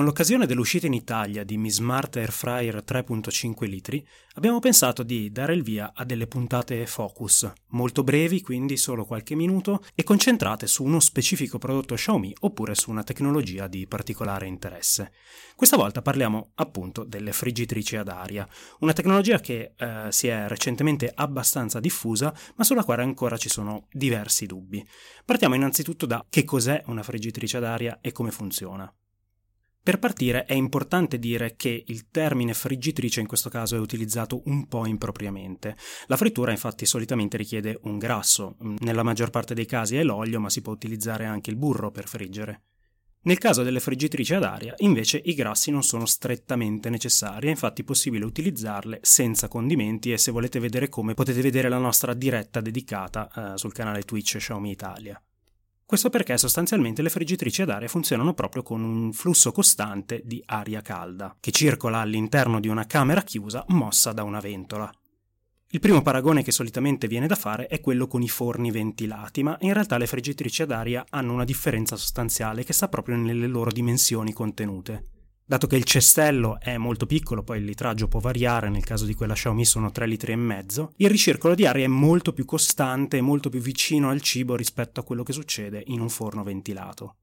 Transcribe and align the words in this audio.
Con 0.00 0.08
l'occasione 0.08 0.46
dell'uscita 0.46 0.86
in 0.86 0.94
Italia 0.94 1.44
di 1.44 1.58
Mi 1.58 1.70
Smart 1.70 2.16
Air 2.16 2.32
Fryer 2.32 2.82
3.5 2.82 3.66
litri, 3.66 4.02
abbiamo 4.36 4.58
pensato 4.58 5.02
di 5.02 5.30
dare 5.30 5.52
il 5.52 5.62
via 5.62 5.92
a 5.94 6.06
delle 6.06 6.26
puntate 6.26 6.86
focus, 6.86 7.52
molto 7.72 8.02
brevi, 8.02 8.40
quindi 8.40 8.78
solo 8.78 9.04
qualche 9.04 9.34
minuto, 9.34 9.84
e 9.94 10.02
concentrate 10.02 10.66
su 10.66 10.84
uno 10.84 11.00
specifico 11.00 11.58
prodotto 11.58 11.96
Xiaomi 11.96 12.34
oppure 12.40 12.74
su 12.74 12.90
una 12.90 13.02
tecnologia 13.02 13.66
di 13.66 13.86
particolare 13.86 14.46
interesse. 14.46 15.12
Questa 15.54 15.76
volta 15.76 16.00
parliamo 16.00 16.52
appunto 16.54 17.04
delle 17.04 17.32
friggitrici 17.32 17.96
ad 17.96 18.08
aria, 18.08 18.48
una 18.78 18.94
tecnologia 18.94 19.38
che 19.38 19.74
eh, 19.76 20.06
si 20.08 20.28
è 20.28 20.48
recentemente 20.48 21.12
abbastanza 21.14 21.78
diffusa, 21.78 22.34
ma 22.54 22.64
sulla 22.64 22.84
quale 22.84 23.02
ancora 23.02 23.36
ci 23.36 23.50
sono 23.50 23.86
diversi 23.92 24.46
dubbi. 24.46 24.82
Partiamo 25.26 25.56
innanzitutto 25.56 26.06
da 26.06 26.24
che 26.26 26.44
cos'è 26.44 26.84
una 26.86 27.02
friggitrice 27.02 27.58
ad 27.58 27.64
aria 27.64 27.98
e 28.00 28.12
come 28.12 28.30
funziona. 28.30 28.90
Per 29.90 29.98
partire 29.98 30.44
è 30.44 30.54
importante 30.54 31.18
dire 31.18 31.56
che 31.56 31.82
il 31.84 32.10
termine 32.12 32.54
friggitrice 32.54 33.18
in 33.18 33.26
questo 33.26 33.50
caso 33.50 33.74
è 33.74 33.80
utilizzato 33.80 34.42
un 34.44 34.68
po' 34.68 34.86
impropriamente. 34.86 35.76
La 36.06 36.16
frittura 36.16 36.52
infatti 36.52 36.86
solitamente 36.86 37.36
richiede 37.36 37.76
un 37.82 37.98
grasso, 37.98 38.54
nella 38.78 39.02
maggior 39.02 39.30
parte 39.30 39.52
dei 39.52 39.66
casi 39.66 39.96
è 39.96 40.04
l'olio 40.04 40.38
ma 40.38 40.48
si 40.48 40.62
può 40.62 40.72
utilizzare 40.72 41.24
anche 41.24 41.50
il 41.50 41.56
burro 41.56 41.90
per 41.90 42.06
friggere. 42.06 42.62
Nel 43.22 43.38
caso 43.38 43.64
delle 43.64 43.80
friggitrici 43.80 44.32
ad 44.32 44.44
aria, 44.44 44.74
invece, 44.78 45.20
i 45.24 45.34
grassi 45.34 45.72
non 45.72 45.82
sono 45.82 46.06
strettamente 46.06 46.88
necessari, 46.88 47.48
è 47.48 47.50
infatti 47.50 47.82
possibile 47.82 48.24
utilizzarle 48.24 49.00
senza 49.02 49.48
condimenti 49.48 50.12
e 50.12 50.18
se 50.18 50.30
volete 50.30 50.60
vedere 50.60 50.88
come 50.88 51.14
potete 51.14 51.40
vedere 51.42 51.68
la 51.68 51.78
nostra 51.78 52.14
diretta 52.14 52.60
dedicata 52.60 53.54
eh, 53.54 53.58
sul 53.58 53.72
canale 53.72 54.02
Twitch 54.02 54.36
Xiaomi 54.36 54.70
Italia. 54.70 55.20
Questo 55.90 56.08
perché 56.08 56.38
sostanzialmente 56.38 57.02
le 57.02 57.10
friggitrici 57.10 57.62
ad 57.62 57.70
aria 57.70 57.88
funzionano 57.88 58.32
proprio 58.32 58.62
con 58.62 58.80
un 58.84 59.12
flusso 59.12 59.50
costante 59.50 60.22
di 60.24 60.40
aria 60.46 60.82
calda, 60.82 61.34
che 61.40 61.50
circola 61.50 61.98
all'interno 61.98 62.60
di 62.60 62.68
una 62.68 62.86
camera 62.86 63.22
chiusa 63.22 63.64
mossa 63.70 64.12
da 64.12 64.22
una 64.22 64.38
ventola. 64.38 64.88
Il 65.70 65.80
primo 65.80 66.00
paragone 66.00 66.44
che 66.44 66.52
solitamente 66.52 67.08
viene 67.08 67.26
da 67.26 67.34
fare 67.34 67.66
è 67.66 67.80
quello 67.80 68.06
con 68.06 68.22
i 68.22 68.28
forni 68.28 68.70
ventilati, 68.70 69.42
ma 69.42 69.56
in 69.62 69.72
realtà 69.72 69.98
le 69.98 70.06
friggitrici 70.06 70.62
ad 70.62 70.70
aria 70.70 71.04
hanno 71.10 71.32
una 71.32 71.42
differenza 71.42 71.96
sostanziale 71.96 72.62
che 72.62 72.72
sta 72.72 72.86
proprio 72.86 73.16
nelle 73.16 73.48
loro 73.48 73.72
dimensioni 73.72 74.32
contenute. 74.32 75.19
Dato 75.50 75.66
che 75.66 75.74
il 75.74 75.82
cestello 75.82 76.60
è 76.60 76.76
molto 76.76 77.06
piccolo, 77.06 77.42
poi 77.42 77.58
il 77.58 77.64
litraggio 77.64 78.06
può 78.06 78.20
variare, 78.20 78.68
nel 78.68 78.84
caso 78.84 79.04
di 79.04 79.14
quella 79.14 79.34
Xiaomi 79.34 79.64
sono 79.64 79.90
3 79.90 80.06
litri 80.06 80.30
e 80.30 80.36
mezzo, 80.36 80.92
il 80.98 81.10
ricircolo 81.10 81.56
di 81.56 81.66
aria 81.66 81.86
è 81.86 81.88
molto 81.88 82.32
più 82.32 82.44
costante 82.44 83.16
e 83.16 83.20
molto 83.20 83.48
più 83.48 83.58
vicino 83.58 84.10
al 84.10 84.20
cibo 84.20 84.54
rispetto 84.54 85.00
a 85.00 85.02
quello 85.02 85.24
che 85.24 85.32
succede 85.32 85.82
in 85.86 85.98
un 85.98 86.08
forno 86.08 86.44
ventilato. 86.44 87.16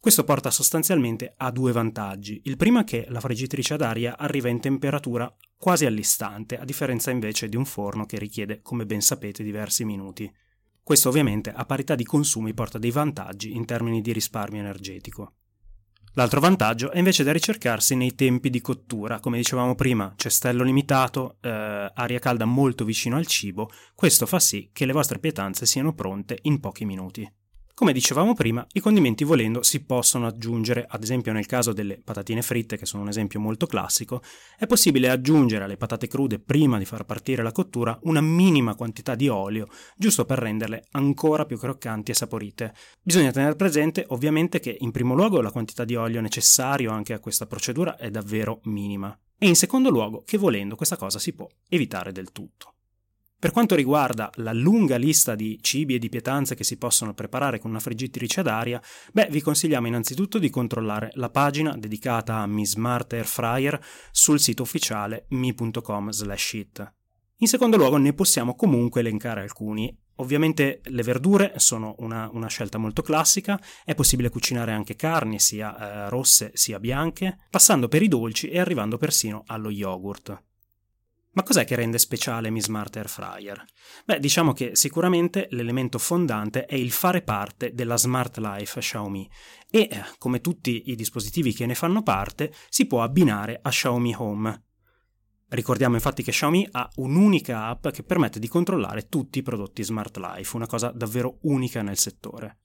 Questo 0.00 0.24
porta 0.24 0.50
sostanzialmente 0.50 1.34
a 1.36 1.50
due 1.50 1.72
vantaggi. 1.72 2.40
Il 2.44 2.56
primo 2.56 2.80
è 2.80 2.84
che 2.84 3.04
la 3.10 3.20
friggitrice 3.20 3.74
ad 3.74 3.82
aria 3.82 4.16
arriva 4.16 4.48
in 4.48 4.58
temperatura 4.58 5.30
quasi 5.54 5.84
all'istante, 5.84 6.56
a 6.56 6.64
differenza 6.64 7.10
invece 7.10 7.50
di 7.50 7.56
un 7.56 7.66
forno 7.66 8.06
che 8.06 8.18
richiede, 8.18 8.62
come 8.62 8.86
ben 8.86 9.02
sapete, 9.02 9.42
diversi 9.42 9.84
minuti. 9.84 10.34
Questo 10.82 11.10
ovviamente 11.10 11.52
a 11.52 11.66
parità 11.66 11.96
di 11.96 12.04
consumi 12.04 12.54
porta 12.54 12.78
dei 12.78 12.90
vantaggi 12.90 13.54
in 13.54 13.66
termini 13.66 14.00
di 14.00 14.14
risparmio 14.14 14.60
energetico. 14.60 15.34
L'altro 16.14 16.40
vantaggio 16.40 16.90
è 16.90 16.98
invece 16.98 17.24
da 17.24 17.32
ricercarsi 17.32 17.94
nei 17.94 18.14
tempi 18.14 18.50
di 18.50 18.60
cottura, 18.60 19.18
come 19.18 19.38
dicevamo 19.38 19.74
prima, 19.74 20.12
cestello 20.14 20.62
limitato, 20.62 21.38
eh, 21.40 21.48
aria 21.94 22.18
calda 22.18 22.44
molto 22.44 22.84
vicino 22.84 23.16
al 23.16 23.26
cibo, 23.26 23.70
questo 23.94 24.26
fa 24.26 24.38
sì 24.38 24.68
che 24.74 24.84
le 24.84 24.92
vostre 24.92 25.18
pietanze 25.18 25.64
siano 25.64 25.94
pronte 25.94 26.38
in 26.42 26.60
pochi 26.60 26.84
minuti. 26.84 27.26
Come 27.74 27.94
dicevamo 27.94 28.34
prima, 28.34 28.64
i 28.72 28.80
condimenti 28.80 29.24
volendo 29.24 29.62
si 29.62 29.82
possono 29.82 30.26
aggiungere, 30.26 30.84
ad 30.86 31.02
esempio 31.02 31.32
nel 31.32 31.46
caso 31.46 31.72
delle 31.72 31.98
patatine 32.04 32.42
fritte, 32.42 32.76
che 32.76 32.84
sono 32.84 33.02
un 33.02 33.08
esempio 33.08 33.40
molto 33.40 33.66
classico, 33.66 34.22
è 34.58 34.66
possibile 34.66 35.08
aggiungere 35.08 35.64
alle 35.64 35.78
patate 35.78 36.06
crude 36.06 36.38
prima 36.38 36.76
di 36.76 36.84
far 36.84 37.06
partire 37.06 37.42
la 37.42 37.50
cottura 37.50 37.98
una 38.02 38.20
minima 38.20 38.74
quantità 38.74 39.14
di 39.14 39.28
olio, 39.28 39.68
giusto 39.96 40.26
per 40.26 40.38
renderle 40.38 40.84
ancora 40.90 41.46
più 41.46 41.58
croccanti 41.58 42.10
e 42.10 42.14
saporite. 42.14 42.74
Bisogna 43.02 43.30
tenere 43.30 43.56
presente 43.56 44.04
ovviamente 44.08 44.60
che 44.60 44.76
in 44.78 44.90
primo 44.90 45.14
luogo 45.14 45.40
la 45.40 45.50
quantità 45.50 45.86
di 45.86 45.94
olio 45.94 46.20
necessario 46.20 46.92
anche 46.92 47.14
a 47.14 47.20
questa 47.20 47.46
procedura 47.46 47.96
è 47.96 48.10
davvero 48.10 48.60
minima 48.64 49.18
e 49.38 49.48
in 49.48 49.56
secondo 49.56 49.88
luogo 49.88 50.22
che 50.26 50.36
volendo 50.36 50.76
questa 50.76 50.96
cosa 50.96 51.18
si 51.18 51.32
può 51.32 51.48
evitare 51.70 52.12
del 52.12 52.32
tutto. 52.32 52.71
Per 53.42 53.50
quanto 53.50 53.74
riguarda 53.74 54.30
la 54.36 54.52
lunga 54.52 54.94
lista 54.94 55.34
di 55.34 55.58
cibi 55.60 55.96
e 55.96 55.98
di 55.98 56.08
pietanze 56.08 56.54
che 56.54 56.62
si 56.62 56.76
possono 56.76 57.12
preparare 57.12 57.58
con 57.58 57.70
una 57.70 57.80
friggitrice 57.80 58.38
ad 58.38 58.46
aria, 58.46 58.80
beh, 59.12 59.26
vi 59.32 59.40
consigliamo 59.40 59.88
innanzitutto 59.88 60.38
di 60.38 60.48
controllare 60.48 61.10
la 61.14 61.28
pagina 61.28 61.76
dedicata 61.76 62.36
a 62.36 62.46
Mi 62.46 62.64
Smart 62.64 63.14
Air 63.14 63.26
Fryer 63.26 63.84
sul 64.12 64.38
sito 64.38 64.62
ufficiale 64.62 65.24
mi.com/it. 65.30 66.92
In 67.38 67.48
secondo 67.48 67.76
luogo 67.76 67.96
ne 67.96 68.12
possiamo 68.12 68.54
comunque 68.54 69.00
elencare 69.00 69.40
alcuni. 69.40 69.92
Ovviamente 70.18 70.80
le 70.84 71.02
verdure 71.02 71.54
sono 71.56 71.96
una, 71.98 72.30
una, 72.32 72.46
scelta 72.46 72.78
molto 72.78 73.02
classica, 73.02 73.60
è 73.84 73.96
possibile 73.96 74.30
cucinare 74.30 74.70
anche 74.70 74.94
carni 74.94 75.40
sia 75.40 75.76
eh, 75.76 76.08
rosse 76.08 76.52
sia 76.54 76.78
bianche, 76.78 77.38
passando 77.50 77.88
per 77.88 78.02
i 78.02 78.08
dolci 78.08 78.50
e 78.50 78.60
arrivando 78.60 78.98
persino 78.98 79.42
allo 79.46 79.68
yogurt. 79.68 80.50
Ma 81.34 81.42
cos'è 81.42 81.64
che 81.64 81.76
rende 81.76 81.98
speciale 81.98 82.50
Mi 82.50 82.60
Smart 82.60 82.94
Air 82.96 83.08
Fryer? 83.08 83.64
Beh, 84.04 84.18
diciamo 84.18 84.52
che 84.52 84.76
sicuramente 84.76 85.46
l'elemento 85.52 85.98
fondante 85.98 86.66
è 86.66 86.74
il 86.74 86.90
fare 86.90 87.22
parte 87.22 87.72
della 87.72 87.96
Smart 87.96 88.36
Life 88.36 88.78
Xiaomi 88.78 89.30
e, 89.70 89.88
come 90.18 90.42
tutti 90.42 90.90
i 90.90 90.94
dispositivi 90.94 91.54
che 91.54 91.64
ne 91.64 91.74
fanno 91.74 92.02
parte, 92.02 92.52
si 92.68 92.86
può 92.86 93.02
abbinare 93.02 93.58
a 93.62 93.70
Xiaomi 93.70 94.14
Home. 94.18 94.64
Ricordiamo 95.48 95.94
infatti 95.94 96.22
che 96.22 96.32
Xiaomi 96.32 96.68
ha 96.72 96.90
un'unica 96.96 97.64
app 97.66 97.88
che 97.88 98.02
permette 98.02 98.38
di 98.38 98.48
controllare 98.48 99.08
tutti 99.08 99.38
i 99.38 99.42
prodotti 99.42 99.82
Smart 99.82 100.14
Life, 100.18 100.54
una 100.54 100.66
cosa 100.66 100.90
davvero 100.90 101.38
unica 101.42 101.80
nel 101.80 101.96
settore. 101.96 102.58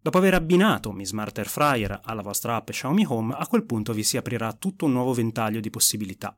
Dopo 0.00 0.18
aver 0.18 0.34
abbinato 0.34 0.90
Mi 0.90 1.06
Smart 1.06 1.38
Air 1.38 1.48
Fryer 1.48 2.00
alla 2.02 2.22
vostra 2.22 2.56
app 2.56 2.70
Xiaomi 2.70 3.04
Home, 3.06 3.36
a 3.38 3.46
quel 3.46 3.64
punto 3.64 3.92
vi 3.92 4.02
si 4.02 4.16
aprirà 4.16 4.52
tutto 4.52 4.86
un 4.86 4.92
nuovo 4.92 5.12
ventaglio 5.12 5.60
di 5.60 5.70
possibilità. 5.70 6.36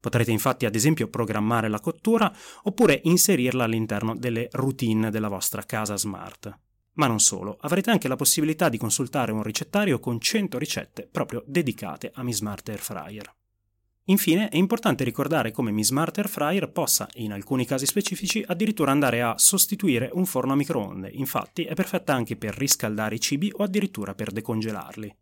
Potrete 0.00 0.30
infatti 0.30 0.64
ad 0.64 0.74
esempio 0.74 1.08
programmare 1.08 1.68
la 1.68 1.80
cottura 1.80 2.34
oppure 2.62 3.00
inserirla 3.04 3.64
all'interno 3.64 4.16
delle 4.16 4.48
routine 4.52 5.10
della 5.10 5.28
vostra 5.28 5.62
casa 5.62 5.96
smart. 5.96 6.58
Ma 6.94 7.06
non 7.06 7.20
solo, 7.20 7.58
avrete 7.60 7.90
anche 7.90 8.08
la 8.08 8.16
possibilità 8.16 8.68
di 8.68 8.78
consultare 8.78 9.30
un 9.30 9.42
ricettario 9.42 10.00
con 10.00 10.18
100 10.18 10.58
ricette 10.58 11.08
proprio 11.10 11.42
dedicate 11.46 12.10
a 12.14 12.22
Mi 12.22 12.32
Smart 12.32 12.68
Air 12.68 12.78
Fryer. 12.78 13.34
Infine 14.04 14.48
è 14.48 14.56
importante 14.56 15.04
ricordare 15.04 15.52
come 15.52 15.70
Mi 15.70 15.84
Smart 15.84 16.16
Air 16.18 16.28
Fryer 16.28 16.70
possa, 16.70 17.08
in 17.14 17.32
alcuni 17.32 17.64
casi 17.64 17.86
specifici, 17.86 18.42
addirittura 18.44 18.90
andare 18.90 19.22
a 19.22 19.34
sostituire 19.36 20.10
un 20.14 20.26
forno 20.26 20.54
a 20.54 20.56
microonde, 20.56 21.10
infatti 21.10 21.64
è 21.64 21.74
perfetta 21.74 22.12
anche 22.14 22.36
per 22.36 22.56
riscaldare 22.56 23.14
i 23.14 23.20
cibi 23.20 23.52
o 23.54 23.62
addirittura 23.62 24.14
per 24.14 24.32
decongelarli. 24.32 25.16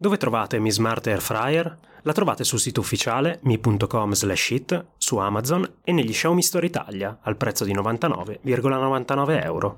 Dove 0.00 0.16
trovate 0.16 0.60
Mi 0.60 0.70
Smart 0.70 1.08
Air 1.08 1.20
Fryer? 1.20 1.78
La 2.02 2.12
trovate 2.12 2.44
sul 2.44 2.60
sito 2.60 2.78
ufficiale 2.78 3.40
mi.com 3.42 4.12
slash 4.12 4.50
it, 4.50 4.86
su 4.96 5.16
Amazon 5.16 5.68
e 5.82 5.90
negli 5.90 6.12
Xiaomi 6.12 6.40
Store 6.40 6.64
Italia 6.64 7.18
al 7.20 7.36
prezzo 7.36 7.64
di 7.64 7.74
99,99 7.74 8.38
,99 8.44 9.42
euro. 9.42 9.74